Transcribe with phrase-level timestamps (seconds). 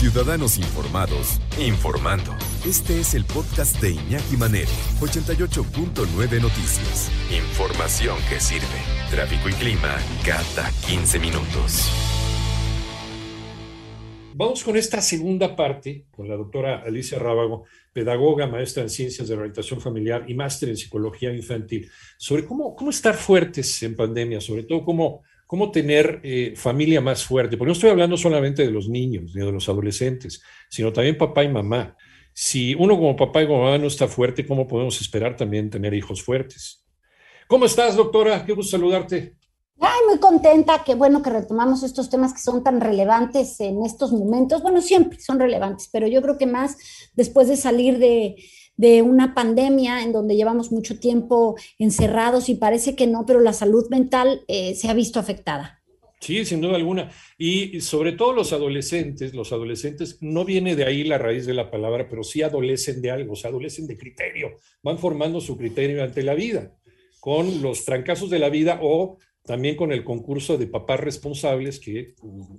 [0.00, 2.34] Ciudadanos Informados, informando.
[2.66, 7.10] Este es el podcast de Iñaki Manero, 88.9 Noticias.
[7.30, 8.64] Información que sirve.
[9.10, 11.92] Tráfico y clima cada 15 minutos.
[14.32, 19.34] Vamos con esta segunda parte con la doctora Alicia Rábago, pedagoga, maestra en ciencias de
[19.34, 24.62] rehabilitación familiar y máster en psicología infantil, sobre cómo, cómo estar fuertes en pandemia, sobre
[24.62, 28.88] todo cómo cómo tener eh, familia más fuerte, porque no estoy hablando solamente de los
[28.88, 31.96] niños ni de los adolescentes, sino también papá y mamá.
[32.32, 35.92] Si uno como papá y como mamá no está fuerte, ¿cómo podemos esperar también tener
[35.92, 36.86] hijos fuertes?
[37.48, 38.46] ¿Cómo estás, doctora?
[38.46, 39.34] Qué gusto saludarte.
[39.80, 44.12] Ay, muy contenta, qué bueno que retomamos estos temas que son tan relevantes en estos
[44.12, 44.62] momentos.
[44.62, 46.76] Bueno, siempre son relevantes, pero yo creo que más
[47.14, 48.36] después de salir de,
[48.80, 53.52] de una pandemia en donde llevamos mucho tiempo encerrados y parece que no, pero la
[53.52, 55.82] salud mental eh, se ha visto afectada.
[56.18, 57.10] Sí, sin duda alguna.
[57.36, 61.70] Y sobre todo los adolescentes, los adolescentes, no viene de ahí la raíz de la
[61.70, 66.02] palabra, pero sí adolecen de algo, o sea, adolecen de criterio, van formando su criterio
[66.02, 66.74] ante la vida,
[67.20, 72.14] con los trancazos de la vida o también con el concurso de papás responsables que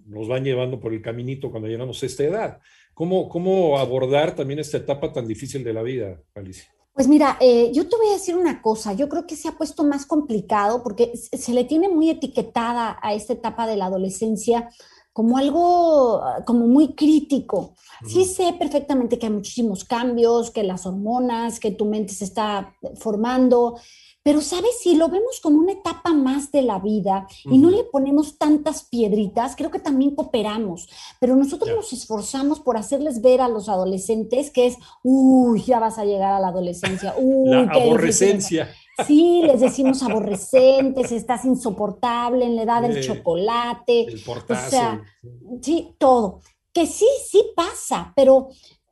[0.07, 2.59] nos van llevando por el caminito cuando llegamos a esta edad.
[2.93, 6.65] ¿Cómo, cómo abordar también esta etapa tan difícil de la vida, Alicia?
[6.93, 9.53] Pues mira, eh, yo te voy a decir una cosa, yo creo que se ha
[9.53, 14.69] puesto más complicado porque se le tiene muy etiquetada a esta etapa de la adolescencia
[15.13, 17.75] como algo como muy crítico.
[18.07, 22.75] Sí sé perfectamente que hay muchísimos cambios, que las hormonas, que tu mente se está
[22.95, 23.77] formando,
[24.23, 24.79] pero, ¿sabes?
[24.81, 28.83] Si lo vemos como una etapa más de la vida y no le ponemos tantas
[28.83, 30.87] piedritas, creo que también cooperamos.
[31.19, 35.97] Pero nosotros nos esforzamos por hacerles ver a los adolescentes que es, uy, ya vas
[35.97, 37.15] a llegar a la adolescencia.
[37.19, 38.69] Uy, la aborrecencia.
[39.07, 44.03] Sí, les decimos aborrecentes, estás insoportable en la edad del chocolate.
[44.03, 44.67] El portazo.
[44.67, 45.03] O sea,
[45.61, 46.41] sí, todo.
[46.73, 48.49] Que sí, sí pasa, pero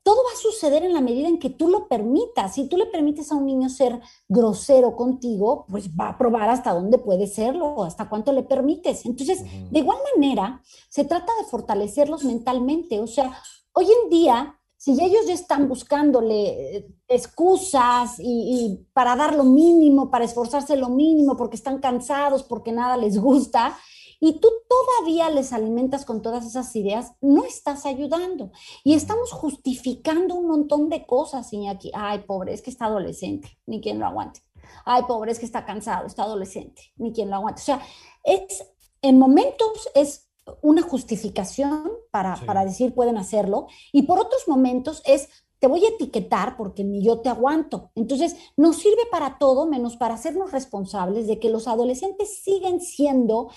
[0.09, 2.55] todo va a suceder en la medida en que tú lo permitas.
[2.55, 6.73] Si tú le permites a un niño ser grosero contigo, pues va a probar hasta
[6.73, 9.05] dónde puede serlo, hasta cuánto le permites.
[9.05, 12.99] Entonces, de igual manera, se trata de fortalecerlos mentalmente.
[12.99, 13.39] O sea,
[13.73, 20.09] hoy en día, si ellos ya están buscándole eh, excusas y, para dar lo mínimo,
[20.09, 23.77] para esforzarse lo mínimo, porque están cansados, porque nada les gusta,
[24.19, 28.51] y tú todavía les alimentas con todas esas ideas, no estás ayudando.
[28.83, 31.91] Y estamos justificando un montón de cosas, Iñaki.
[31.93, 34.41] Ay, pobre, es que está adolescente, ni quien lo aguante.
[34.85, 37.61] Ay, pobre, es que está cansado, está adolescente, ni quien lo aguante.
[37.61, 37.81] O sea,
[38.23, 38.65] es,
[39.01, 40.29] en momentos es
[40.61, 45.89] una justificación para, para decir pueden hacerlo, y por otros momentos es te voy a
[45.89, 47.91] etiquetar porque ni yo te aguanto.
[47.95, 53.49] Entonces, nos sirve para todo menos para hacernos responsables de que los adolescentes siguen siendo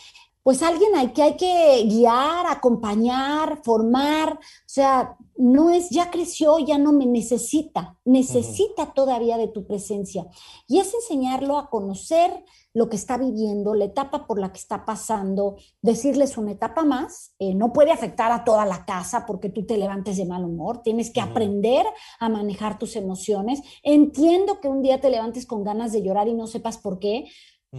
[0.42, 6.58] pues alguien hay que hay que guiar, acompañar, formar, o sea, no es, ya creció,
[6.58, 10.26] ya no me necesita, necesita todavía de tu presencia.
[10.69, 12.44] Y es enseñarlo a conocer
[12.75, 17.34] lo que está viviendo, la etapa por la que está pasando, decirles una etapa más,
[17.38, 20.82] eh, no puede afectar a toda la casa porque tú te levantes de mal humor,
[20.82, 21.84] tienes que aprender
[22.19, 23.60] a manejar tus emociones.
[23.82, 27.26] Entiendo que un día te levantes con ganas de llorar y no sepas por qué,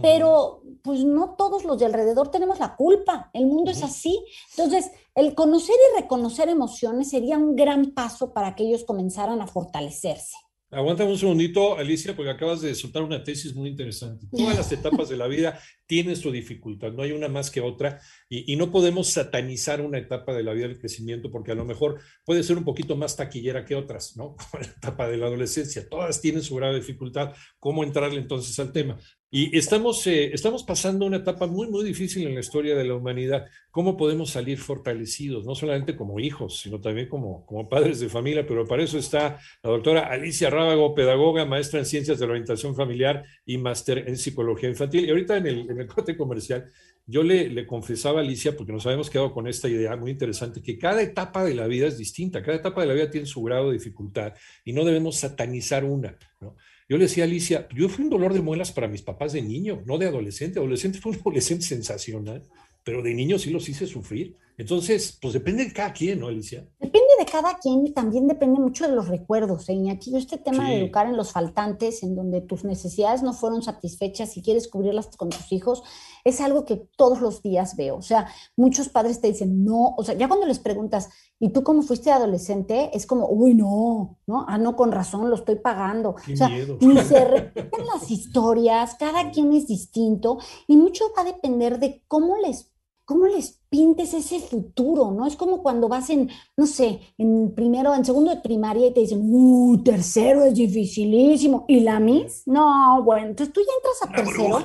[0.00, 4.24] pero pues no todos los de alrededor tenemos la culpa, el mundo es así.
[4.56, 9.46] Entonces, el conocer y reconocer emociones sería un gran paso para que ellos comenzaran a
[9.46, 10.36] fortalecerse.
[10.70, 14.26] Aguántame un segundito, Alicia, porque acabas de soltar una tesis muy interesante.
[14.36, 18.00] Todas las etapas de la vida tienen su dificultad, no hay una más que otra,
[18.28, 22.00] y, no podemos satanizar una etapa de la vida del crecimiento, porque a lo mejor
[22.24, 24.36] puede ser un poquito más taquillera que otras, ¿no?
[24.50, 27.32] Como la etapa de la adolescencia, todas tienen su grado de dificultad.
[27.58, 28.98] ¿Cómo entrarle entonces al tema?
[29.36, 32.94] Y estamos, eh, estamos pasando una etapa muy, muy difícil en la historia de la
[32.94, 33.46] humanidad.
[33.72, 38.46] ¿Cómo podemos salir fortalecidos, no solamente como hijos, sino también como, como padres de familia?
[38.46, 42.76] Pero para eso está la doctora Alicia Rábago, pedagoga, maestra en ciencias de la orientación
[42.76, 45.04] familiar y máster en psicología infantil.
[45.04, 46.70] Y ahorita en el, en el corte comercial,
[47.06, 50.62] yo le, le confesaba a Alicia, porque nos habíamos quedado con esta idea muy interesante,
[50.62, 53.42] que cada etapa de la vida es distinta, cada etapa de la vida tiene su
[53.42, 54.34] grado de dificultad
[54.64, 56.16] y no debemos satanizar una.
[56.40, 56.56] ¿no?
[56.88, 59.42] Yo le decía a Alicia, yo fui un dolor de muelas para mis papás de
[59.42, 60.58] niño, no de adolescente.
[60.58, 62.42] Adolescente fue un adolescente sensacional,
[62.84, 64.36] pero de niño sí los hice sufrir.
[64.56, 66.64] Entonces, pues depende de cada quien, ¿no, Alicia?
[66.78, 69.90] Depende de cada quien y también depende mucho de los recuerdos, ¿eh?
[69.90, 74.36] Aquí este tema de educar en los faltantes, en donde tus necesidades no fueron satisfechas
[74.36, 75.82] y quieres cubrirlas con tus hijos,
[76.24, 77.96] es algo que todos los días veo.
[77.96, 81.10] O sea, muchos padres te dicen, no, o sea, ya cuando les preguntas,
[81.40, 82.90] ¿y tú cómo fuiste adolescente?
[82.94, 84.44] Es como, uy, no, ¿no?
[84.48, 86.10] Ah, no, con razón, lo estoy pagando.
[86.10, 91.32] o sea, ni se repiten las historias, cada quien es distinto y mucho va a
[91.32, 92.70] depender de cómo les,
[93.04, 95.26] cómo les pintes ese futuro, ¿no?
[95.26, 99.00] Es como cuando vas en, no sé, en primero, en segundo de primaria y te
[99.00, 101.64] dicen, uh, tercero es dificilísimo.
[101.66, 102.44] ¿Y la Miss?
[102.46, 104.58] No, bueno, entonces tú ya entras a tercero.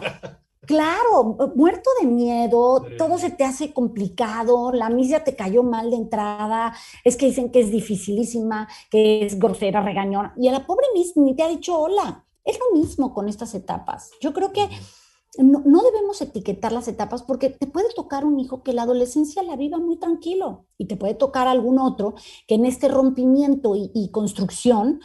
[0.62, 5.90] Claro, muerto de miedo, todo se te hace complicado, la Miss ya te cayó mal
[5.90, 10.68] de entrada, es que dicen que es dificilísima, que es grosera, regañona, y a la
[10.68, 12.24] pobre Miss ni te ha dicho hola.
[12.46, 14.12] Es lo mismo con estas etapas.
[14.22, 14.70] Yo creo que
[15.38, 19.56] no, debemos etiquetar las etapas porque te puede tocar un hijo que la adolescencia la
[19.56, 22.16] viva muy tranquilo y te puede tocar algún otro
[22.48, 25.00] que en este rompimiento y, construcción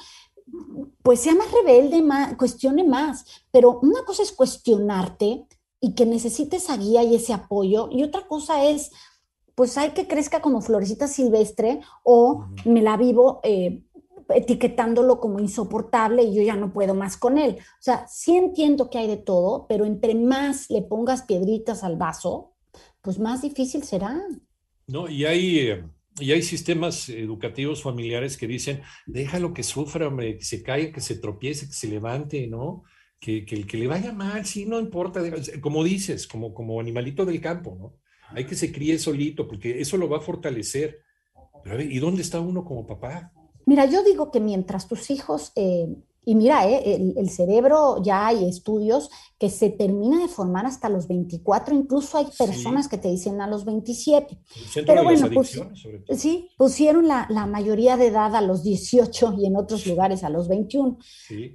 [1.03, 3.25] pues sea más rebelde, más, cuestione más.
[3.50, 5.47] Pero una cosa es cuestionarte
[5.81, 8.93] y que necesites esa guía y ese apoyo y otra cosa es
[9.55, 13.85] pues hay que crezca como florecita silvestre o me la vivo eh,
[14.29, 17.56] etiquetándolo como insoportable y yo ya no puedo más con él.
[17.59, 21.97] O sea, sí entiendo que hay de todo, pero entre más le pongas piedritas al
[21.97, 22.55] vaso,
[23.00, 24.21] pues más difícil será.
[24.87, 25.85] No, y hay, eh,
[26.19, 31.00] y hay sistemas educativos familiares que dicen, déjalo que sufra, hombre, que se caiga, que
[31.00, 32.85] se tropiece, que se levante, ¿no?
[33.20, 35.23] Que, que, que le vaya mal, sí, no importa,
[35.61, 37.97] como dices, como, como animalito del campo, ¿no?
[38.31, 41.00] Hay que se críe solito, porque eso lo va a fortalecer.
[41.62, 43.32] Pero a ver, ¿y dónde está uno como papá?
[43.66, 45.88] Mira, yo digo que mientras tus hijos, eh,
[46.25, 51.06] y mira, eh, el, cerebro ya hay estudios que se termina de formar hasta los
[51.09, 54.38] 24, incluso hay personas que te dicen a los 27.
[54.87, 55.61] Pero bueno, pues,
[56.17, 60.31] sí, pusieron la, la, mayoría de edad a los 18 y en otros lugares a
[60.31, 60.99] los 21.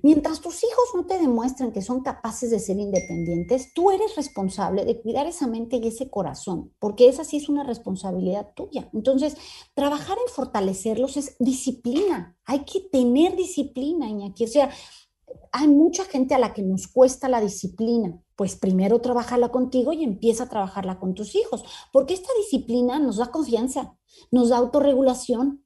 [0.03, 4.85] Mientras tus hijos no te demuestren que son capaces de ser independientes, tú eres responsable
[4.85, 8.89] de cuidar esa mente y ese corazón, porque esa sí es una responsabilidad tuya.
[8.93, 9.35] Entonces,
[9.73, 12.37] trabajar en fortalecerlos es disciplina.
[12.45, 14.43] Hay que tener disciplina, Iñaki.
[14.43, 14.58] O sea,
[15.51, 20.03] hay mucha gente a la que nos cuesta la disciplina, pues primero trabajarla contigo y
[20.03, 23.97] empieza a trabajarla con tus hijos, porque esta disciplina nos da confianza,
[24.31, 25.63] nos da autorregulación.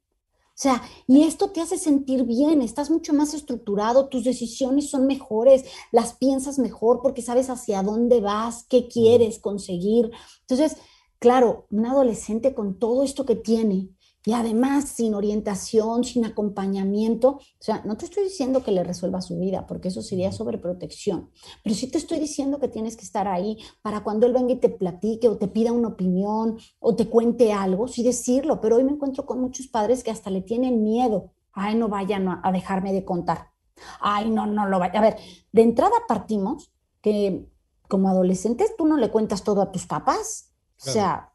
[0.56, 5.08] O sea, y esto te hace sentir bien, estás mucho más estructurado, tus decisiones son
[5.08, 10.12] mejores, las piensas mejor porque sabes hacia dónde vas, qué quieres conseguir.
[10.42, 10.78] Entonces,
[11.18, 13.90] claro, un adolescente con todo esto que tiene,
[14.26, 17.30] y además sin orientación, sin acompañamiento.
[17.30, 21.30] O sea, no te estoy diciendo que le resuelva su vida, porque eso sería sobreprotección,
[21.64, 24.60] pero sí te estoy diciendo que tienes que estar ahí para cuando él venga y
[24.60, 28.84] te platique o te pida una opinión o te cuente algo, sí decirlo, pero hoy
[28.84, 31.32] me encuentro con muchos padres que hasta le tienen miedo.
[31.52, 33.52] Ay, no vayan a dejarme de contar.
[34.00, 35.00] Ay, no, no lo vaya.
[35.00, 35.18] A ver,
[35.52, 36.72] de entrada partimos
[37.02, 37.48] que
[37.88, 40.54] como adolescentes tú no le cuentas todo a tus papás.
[40.86, 41.33] O sea,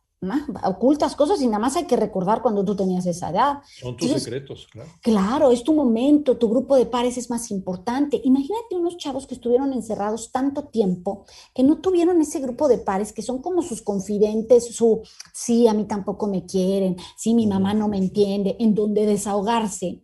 [0.64, 3.58] ocultas cosas y nada más hay que recordar cuando tú tenías esa edad.
[3.80, 4.90] Son tus secretos, claro.
[5.00, 8.20] Claro, es tu momento, tu grupo de pares es más importante.
[8.24, 11.24] Imagínate unos chavos que estuvieron encerrados tanto tiempo
[11.54, 15.74] que no tuvieron ese grupo de pares que son como sus confidentes, su, sí, a
[15.74, 20.02] mí tampoco me quieren, sí, mi mamá no me entiende, en donde desahogarse.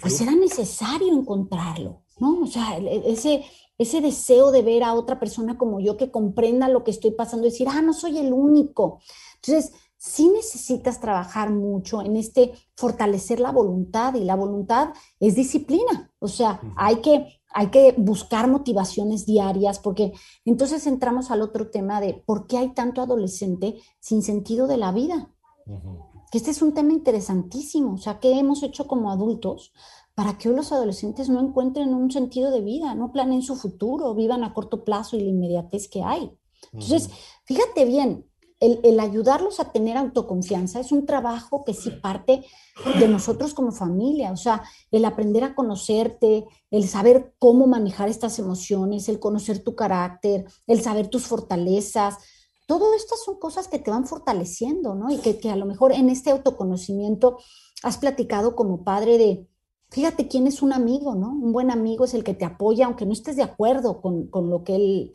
[0.00, 2.40] Pues era necesario encontrarlo, ¿no?
[2.42, 3.44] O sea, ese,
[3.78, 7.44] ese deseo de ver a otra persona como yo que comprenda lo que estoy pasando,
[7.44, 9.00] decir, ah, no soy el único.
[9.36, 16.12] Entonces, sí necesitas trabajar mucho en este fortalecer la voluntad y la voluntad es disciplina.
[16.20, 20.12] O sea, hay que, hay que buscar motivaciones diarias porque
[20.44, 24.92] entonces entramos al otro tema de por qué hay tanto adolescente sin sentido de la
[24.92, 25.34] vida.
[26.30, 27.94] Que este es un tema interesantísimo.
[27.94, 29.72] O sea, ¿qué hemos hecho como adultos
[30.18, 34.16] para que hoy los adolescentes no encuentren un sentido de vida, no planeen su futuro,
[34.16, 36.36] vivan a corto plazo y la inmediatez que hay.
[36.72, 37.08] Entonces,
[37.44, 38.26] fíjate bien,
[38.58, 42.44] el, ayudarlos a tener autoconfianza es un trabajo que sí parte
[42.98, 48.40] de nosotros como familia, o sea, el aprender a conocerte, el saber cómo manejar estas
[48.40, 52.16] emociones, el conocer tu carácter, el saber tus fortalezas,
[52.66, 55.12] todo estas son cosas que te van fortaleciendo, ¿no?
[55.12, 57.38] Y que, que a lo mejor en este autoconocimiento
[57.84, 59.46] has platicado como padre de,
[59.90, 61.30] fíjate quién es un amigo, ¿no?
[61.30, 64.64] Un buen amigo es el que te apoya, aunque no estés de acuerdo con, lo
[64.64, 65.12] que él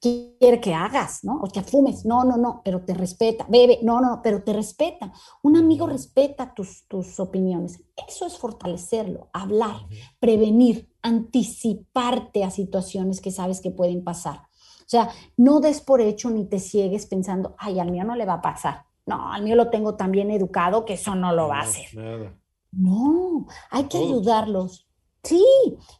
[0.00, 1.40] quiere que hagas, ¿no?
[1.40, 5.12] O que fumes, no, no, no, pero te respeta, bebe, no, no, pero te respeta.
[5.42, 7.82] Un amigo respeta tus, tus opiniones.
[8.08, 9.86] Eso es fortalecerlo, hablar,
[10.20, 14.42] prevenir, anticiparte a situaciones que sabes que pueden pasar.
[14.80, 18.26] O sea, no des por hecho ni te ciegues pensando, ay, al mío no le
[18.26, 18.84] va a pasar.
[19.06, 22.41] No, al mío lo tengo tan bien educado que eso no lo va a hacer.
[22.72, 24.86] No, hay que ayudarlos.
[25.22, 25.44] Sí,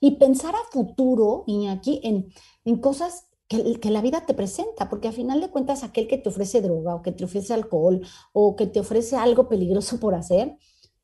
[0.01, 2.33] y pensar a futuro, y aquí en,
[2.65, 6.19] en cosas que, que, la vida te presenta, porque a final de cuentas aquel que
[6.19, 8.01] te ofrece droga o que te ofrece alcohol
[8.33, 10.57] o que te ofrece algo peligroso por hacer,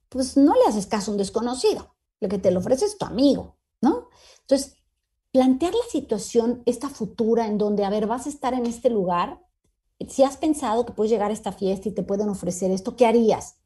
[0.09, 3.05] pues no le haces caso a un desconocido, lo que te lo ofrece es tu
[3.05, 4.09] amigo, ¿no?
[4.41, 4.77] Entonces,
[5.31, 9.41] plantear la situación, esta futura, en donde, a ver, vas a estar en este lugar,
[10.09, 13.07] si has pensado que puedes llegar a esta fiesta y te pueden ofrecer esto, ¿qué
[13.07, 13.59] harías?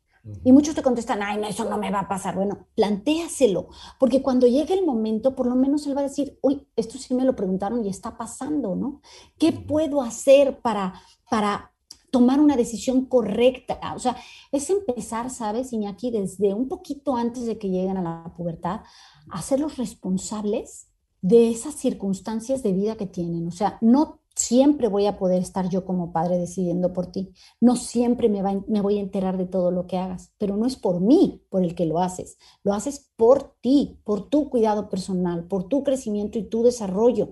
[0.45, 2.37] Y muchos te contestan, ay, no, eso no me va a pasar.
[2.37, 6.69] Bueno, plantéaselo, porque cuando llegue el momento, por lo menos él va a decir, uy,
[6.77, 9.01] esto sí me lo preguntaron y está pasando, ¿no?
[9.37, 10.95] ¿Qué puedo hacer para,
[11.29, 11.73] para
[12.13, 13.81] tomar una decisión correcta?
[13.97, 14.17] O sea,
[14.53, 18.83] es empezar, ¿sabes, Iñaki, desde un poquito antes de que lleguen a la pubertad,
[19.29, 20.87] a hacerlos responsables
[21.21, 23.49] de esas circunstancias de vida que tienen.
[23.49, 27.33] O sea, no siempre voy a poder estar yo como padre decidiendo por ti.
[27.61, 30.77] No siempre me, me, voy a enterar de todo lo que hagas, pero no es
[30.77, 32.37] por mí por el que lo haces.
[32.65, 37.31] Lo haces por ti, por tu cuidado personal, por tu crecimiento y tu desarrollo.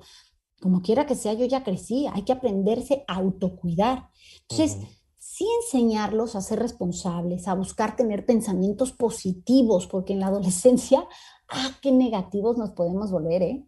[0.61, 4.09] Como quiera que sea, yo ya crecí, hay que aprenderse a autocuidar.
[4.49, 4.79] Entonces,
[5.19, 11.07] sí enseñarlos a ser responsables, a buscar tener pensamientos positivos, porque en la adolescencia,
[11.49, 13.67] ah, qué negativos nos podemos volver, ¿eh?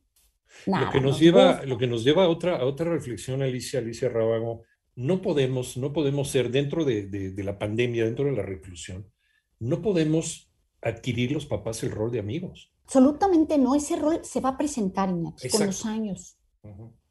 [0.66, 4.08] Lo, que nos lleva, lo que nos lleva a otra, a otra reflexión, Alicia, Alicia
[4.08, 4.62] Rábago,
[4.94, 9.10] no podemos, no podemos ser dentro de, de, la pandemia, dentro de la reclusión,
[9.58, 10.50] no podemos
[10.82, 12.72] adquirir los papás el rol de amigos.
[12.84, 16.36] Absolutamente no, ese rol se va a presentar Iñaki, con los años.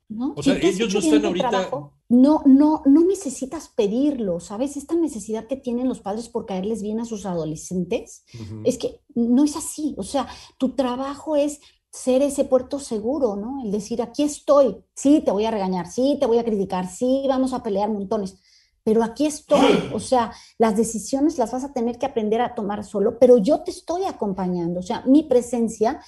[0.10, 0.34] ¿no?
[0.36, 1.70] O sea, ellos no están ahorita...
[2.10, 4.76] no, no, no necesitas pedirlo, ¿sabes?
[4.76, 8.26] Esta necesidad que tienen los padres por caerles bien a sus adolescentes,
[8.66, 9.96] es que no es así.
[9.98, 13.64] O sea, tu trabajo es ser ese puerto seguro, ¿no?
[13.64, 17.26] El decir, aquí estoy, sí, te voy a regañar, sí, te voy a criticar, sí,
[17.28, 18.38] vamos a pelear montones,
[18.84, 22.84] pero aquí estoy, o sea, las decisiones las vas a tener que aprender a tomar
[22.86, 26.00] solo, pero yo te estoy acompañando, o sea, mi presencia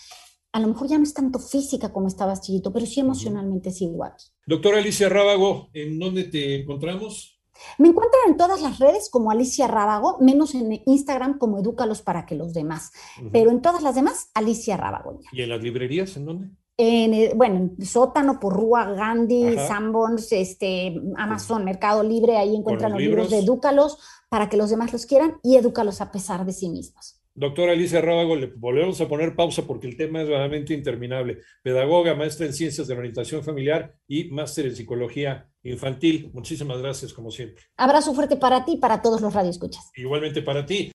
[0.54, 3.82] a lo mejor ya no es tanto física como estabas chiquito, pero sí emocionalmente es
[3.82, 4.14] igual.
[4.46, 7.33] Doctora Alicia Rábago, ¿en dónde te encontramos?
[7.78, 12.26] Me encuentran en todas las redes como Alicia Rábago, menos en Instagram como Edúcalos para
[12.26, 12.92] que los demás,
[13.32, 15.20] pero en todas las demás, Alicia Rábago.
[15.32, 16.50] ¿Y en las librerías en dónde?
[16.76, 23.30] En, bueno, en Sótano, Porrúa, Gandhi, Sanborns, este, Amazon, Mercado Libre, ahí encuentran los, libros?
[23.30, 27.23] de Edúcalos para que los demás los quieran y Edúcalos a pesar de sí mismos.
[27.36, 31.40] Doctora Alicia Rábago, le volvemos a poner pausa porque el tema es realmente interminable.
[31.64, 36.30] Pedagoga, maestra en ciencias de la orientación familiar y máster en psicología infantil.
[36.34, 37.64] Muchísimas gracias, como siempre.
[37.78, 39.90] Abrazo fuerte para ti y para todos los radioescuchas.
[39.96, 40.92] Igualmente para ti.